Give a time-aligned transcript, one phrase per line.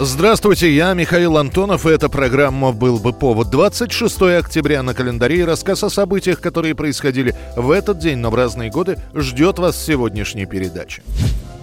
[0.00, 3.50] Здравствуйте, я Михаил Антонов, и эта программа «Был бы повод».
[3.50, 8.34] 26 октября на календаре и рассказ о событиях, которые происходили в этот день, но в
[8.34, 11.04] разные годы, ждет вас в сегодняшней передаче.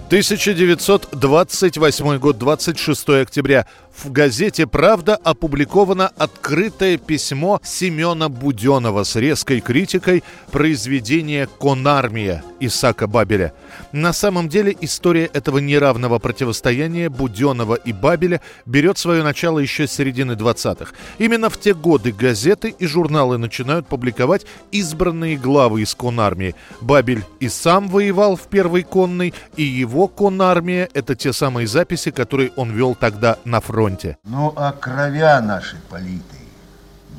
[0.06, 3.66] 1928 год, 26 октября.
[3.94, 13.52] В газете «Правда» опубликовано открытое письмо Семена Буденова с резкой критикой произведения «Конармия» Исака Бабеля.
[13.92, 19.92] На самом деле история этого неравного противостояния Буденова и Бабеля берет свое начало еще с
[19.92, 20.92] середины 20-х.
[21.18, 26.54] Именно в те годы газеты и журналы начинают публиковать избранные главы из конармии.
[26.80, 32.52] Бабель и сам воевал в первой конной, и его конармия– это те самые записи, которые
[32.56, 34.16] он вел тогда на фронте.
[34.24, 36.22] Ну, а кровя наши политые,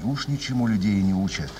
[0.02, 1.52] неуж ничему людей не учат.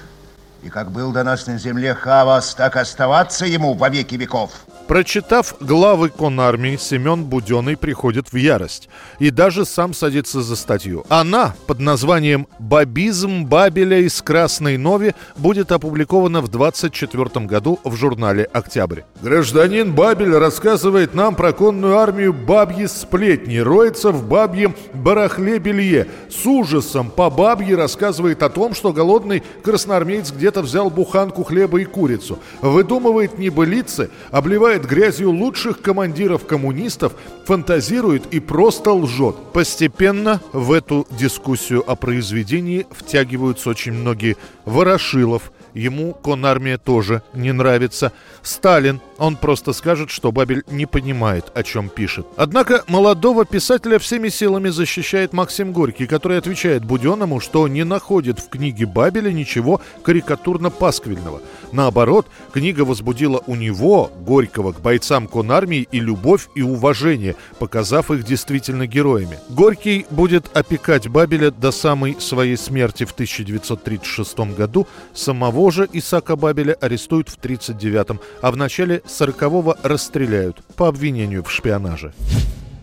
[0.64, 4.52] И как был до нас на земле хаос, так оставаться ему во веки веков.
[4.88, 11.06] Прочитав главы конармии, Семен Буденный приходит в ярость и даже сам садится за статью.
[11.08, 18.44] Она под названием «Бабизм Бабеля из Красной Нови» будет опубликована в 24 году в журнале
[18.52, 19.02] «Октябрь».
[19.22, 26.08] Гражданин Бабель рассказывает нам про конную армию бабьи сплетни, роется в бабьем барахле белье.
[26.30, 31.86] С ужасом по бабье рассказывает о том, что голодный красноармеец где-то взял буханку хлеба и
[31.86, 32.40] курицу.
[32.62, 37.14] Выдумывает небылицы, обливает грязью лучших командиров коммунистов,
[37.46, 39.36] фантазирует и просто лжет.
[39.54, 44.38] Постепенно в эту дискуссию о произведении втягиваются очень многие.
[44.66, 48.12] Ворошилов, ему конармия тоже не нравится.
[48.42, 52.26] Сталин, он просто скажет, что Бабель не понимает, о чем пишет.
[52.36, 58.50] Однако молодого писателя всеми силами защищает Максим Горький, который отвечает Буденному, что не находит в
[58.50, 61.42] книге Бабеля ничего карикатурно-пасквильного.
[61.72, 68.24] Наоборот, книга возбудила у него, Горького, к бойцам конармии и любовь, и уважение, показав их
[68.24, 69.40] действительно героями.
[69.50, 74.88] Горький будет опекать Бабеля до самой своей смерти в 1936 году.
[75.14, 81.52] Самого же Исака Бабеля арестуют в 1939, а в начале 40-го расстреляют по обвинению в
[81.52, 82.14] шпионаже.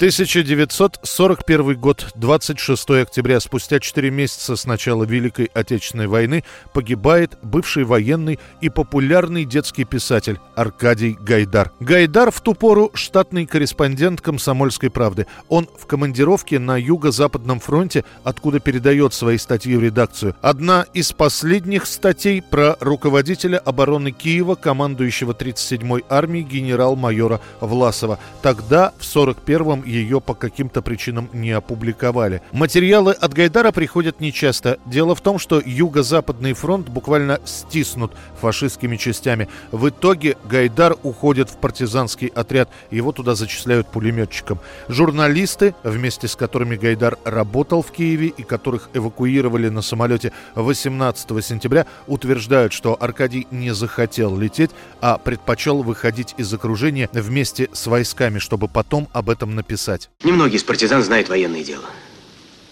[0.00, 8.38] 1941 год, 26 октября, спустя 4 месяца с начала Великой Отечественной войны, погибает бывший военный
[8.62, 11.72] и популярный детский писатель Аркадий Гайдар.
[11.80, 15.26] Гайдар в ту пору штатный корреспондент «Комсомольской правды».
[15.50, 20.34] Он в командировке на Юго-Западном фронте, откуда передает свои статьи в редакцию.
[20.40, 28.18] Одна из последних статей про руководителя обороны Киева, командующего 37-й армией генерал-майора Власова.
[28.40, 32.42] Тогда, в 41-м, ее по каким-то причинам не опубликовали.
[32.52, 34.78] Материалы от Гайдара приходят нечасто.
[34.86, 39.48] Дело в том, что Юго-Западный фронт буквально стиснут фашистскими частями.
[39.72, 42.70] В итоге Гайдар уходит в партизанский отряд.
[42.90, 44.60] Его туда зачисляют пулеметчиком.
[44.88, 51.86] Журналисты, вместе с которыми Гайдар работал в Киеве и которых эвакуировали на самолете 18 сентября,
[52.06, 54.70] утверждают, что Аркадий не захотел лететь,
[55.00, 60.10] а предпочел выходить из окружения вместе с войсками, чтобы потом об этом написать писать.
[60.24, 61.84] Немногие из партизан знают военное дело.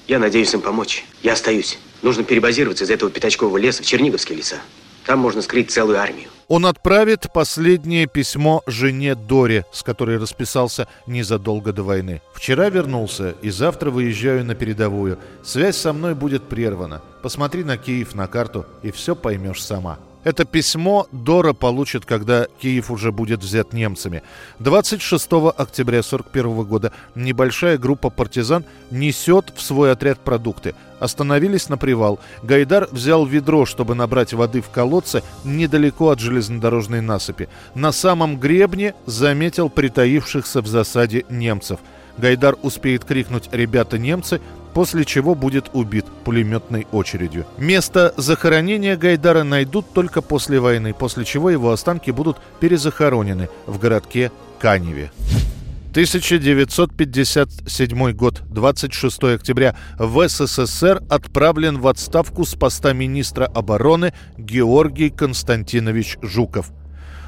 [0.06, 1.04] Я надеюсь им помочь.
[1.22, 1.78] Я остаюсь.
[2.02, 4.56] Нужно перебазироваться из этого пятачкового леса в Черниговские леса.
[5.06, 6.28] Там можно скрыть целую армию.
[6.48, 12.20] Он отправит последнее письмо жене Доре, с которой расписался незадолго до войны.
[12.34, 15.18] «Вчера вернулся и завтра выезжаю на передовую.
[15.42, 17.02] Связь со мной будет прервана.
[17.22, 19.98] Посмотри на Киев на карту и все поймешь сама».
[20.28, 24.22] Это письмо Дора получит, когда Киев уже будет взят немцами.
[24.58, 25.24] 26
[25.56, 30.74] октября 1941 года небольшая группа партизан несет в свой отряд продукты.
[31.00, 32.20] Остановились на привал.
[32.42, 37.48] Гайдар взял ведро, чтобы набрать воды в колодце недалеко от железнодорожной насыпи.
[37.74, 41.80] На самом гребне заметил притаившихся в засаде немцев.
[42.18, 44.42] Гайдар успеет крикнуть «Ребята, немцы!»,
[44.74, 47.46] после чего будет убит пулеметной очередью.
[47.56, 54.30] Место захоронения Гайдара найдут только после войны, после чего его останки будут перезахоронены в городке
[54.58, 55.10] Каневе.
[55.90, 66.18] 1957 год, 26 октября, в СССР отправлен в отставку с поста министра обороны Георгий Константинович
[66.22, 66.70] Жуков.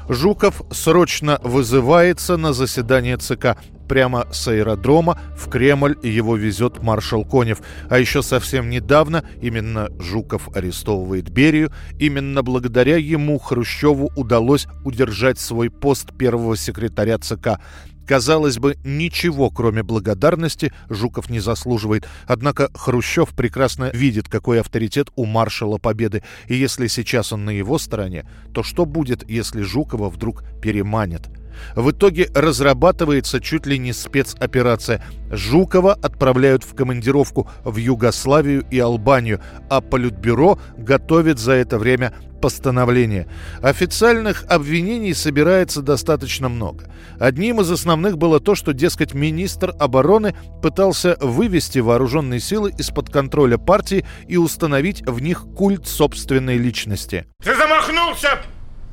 [0.07, 3.57] Жуков срочно вызывается на заседание ЦК
[3.91, 7.61] прямо с аэродрома в Кремль его везет маршал Конев.
[7.89, 11.73] А еще совсем недавно именно Жуков арестовывает Берию.
[11.99, 17.59] Именно благодаря ему Хрущеву удалось удержать свой пост первого секретаря ЦК.
[18.07, 22.07] Казалось бы, ничего, кроме благодарности, Жуков не заслуживает.
[22.27, 26.23] Однако Хрущев прекрасно видит, какой авторитет у маршала Победы.
[26.47, 31.29] И если сейчас он на его стороне, то что будет, если Жукова вдруг переманят?
[31.75, 35.03] В итоге разрабатывается чуть ли не спецоперация.
[35.31, 43.27] Жукова отправляют в командировку в Югославию и Албанию, а Политбюро готовит за это время постановление.
[43.61, 46.91] Официальных обвинений собирается достаточно много.
[47.19, 53.57] Одним из основных было то, что, дескать, министр обороны пытался вывести вооруженные силы из-под контроля
[53.57, 57.27] партии и установить в них культ собственной личности.
[57.43, 58.39] Ты замахнулся,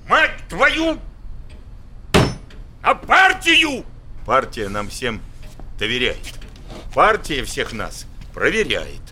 [0.09, 0.99] мать твою,
[2.89, 3.85] а партию!
[4.25, 5.21] Партия нам всем
[5.79, 6.41] доверяет.
[6.95, 9.03] Партия всех нас проверяет.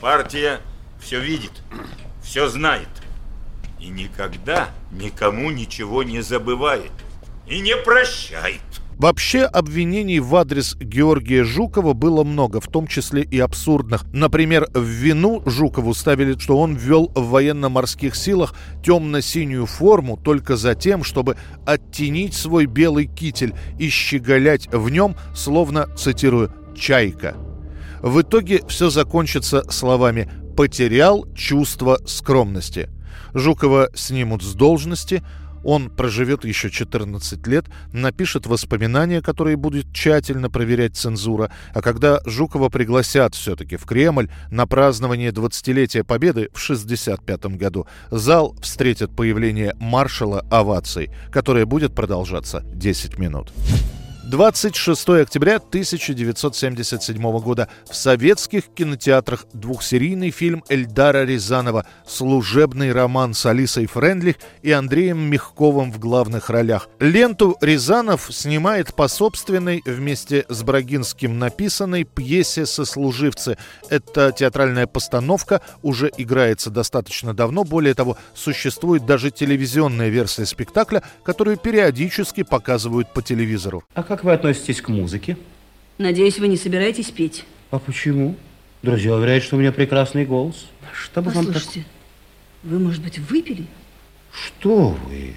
[0.00, 0.60] Партия
[1.00, 1.50] все видит
[2.22, 2.88] все знает
[3.80, 6.92] и никогда никому ничего не забывает
[7.48, 8.60] и не прощает.
[9.02, 14.04] Вообще обвинений в адрес Георгия Жукова было много, в том числе и абсурдных.
[14.12, 18.54] Например, в вину Жукову ставили, что он ввел в военно-морских силах
[18.84, 25.88] темно-синюю форму только за тем, чтобы оттенить свой белый китель и щеголять в нем, словно,
[25.96, 27.34] цитирую, «чайка».
[28.02, 32.88] В итоге все закончится словами потерял чувство скромности.
[33.34, 35.24] Жукова снимут с должности,
[35.64, 41.50] он проживет еще 14 лет, напишет воспоминания, которые будет тщательно проверять цензура.
[41.74, 48.56] А когда Жукова пригласят все-таки в Кремль на празднование 20-летия Победы в 1965 году, зал
[48.60, 53.52] встретит появление маршала оваций, которое будет продолжаться 10 минут.
[54.32, 63.84] 26 октября 1977 года в советских кинотеатрах двухсерийный фильм Эльдара Рязанова «Служебный роман» с Алисой
[63.84, 66.88] Френдлих и Андреем Мягковым в главных ролях.
[66.98, 73.58] Ленту Рязанов снимает по собственной вместе с Брагинским написанной пьесе «Сослуживцы».
[73.90, 77.64] Эта театральная постановка уже играется достаточно давно.
[77.64, 83.84] Более того, существует даже телевизионная версия спектакля, которую периодически показывают по телевизору.
[83.92, 85.36] А как вы относитесь к музыке?
[85.98, 87.44] Надеюсь, вы не собираетесь петь.
[87.70, 88.36] А почему?
[88.82, 90.66] Друзья уверяют, что у меня прекрасный голос.
[90.92, 92.70] Что бы Послушайте, вам так...
[92.70, 93.66] вы, может быть, выпили?
[94.32, 95.34] Что вы?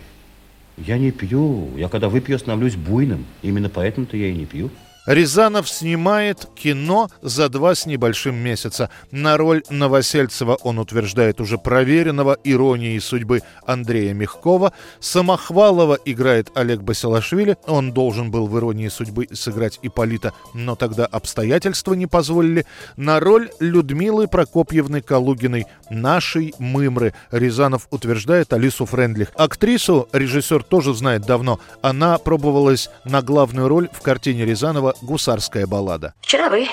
[0.77, 1.77] Я не пью.
[1.77, 3.25] Я когда выпью, становлюсь буйным.
[3.41, 4.71] Именно поэтому-то я и не пью.
[5.05, 8.89] Рязанов снимает кино за два с небольшим месяца.
[9.11, 14.73] На роль Новосельцева он утверждает уже проверенного иронией судьбы Андрея Мягкова.
[14.99, 17.57] Самохвалова играет Олег Басилашвили.
[17.67, 22.65] Он должен был в «Иронии судьбы» сыграть Иполита, но тогда обстоятельства не позволили.
[22.97, 29.31] На роль Людмилы Прокопьевны Калугиной, нашей Мымры, Рязанов утверждает Алису Френдлих.
[29.35, 31.59] Актрису режиссер тоже знает давно.
[31.81, 36.13] Она пробовалась на главную роль в картине Рязанова гусарская баллада.
[36.21, 36.68] Вчера вы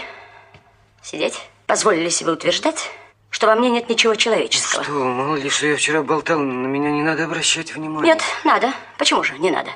[1.03, 2.91] сидеть позволили себе утверждать,
[3.31, 4.85] что во мне нет ничего человеческого.
[4.85, 8.09] Что, мало ли, что я вчера болтал, на меня не надо обращать внимания.
[8.09, 8.73] Нет, надо.
[8.99, 9.71] Почему же не надо?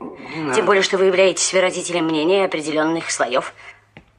[0.00, 0.54] Не надо.
[0.54, 3.52] Тем более, что вы являетесь выразителем мнения определенных слоев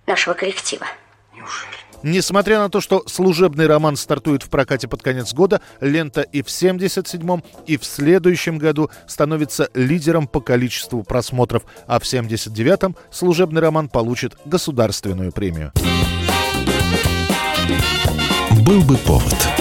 [0.05, 0.85] нашего коллектива.
[1.33, 1.74] Неужели?
[2.05, 6.45] Несмотря на то, что служебный роман стартует в прокате под конец года, лента и в
[6.45, 13.89] 77-м, и в следующем году становится лидером по количеству просмотров, а в 79-м служебный роман
[13.89, 15.71] получит государственную премию.
[18.63, 19.54] Был бы повод.